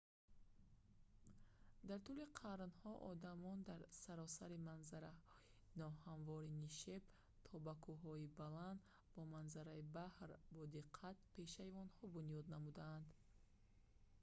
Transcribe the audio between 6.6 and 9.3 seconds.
нишеб то ба кӯҳҳои баланд бо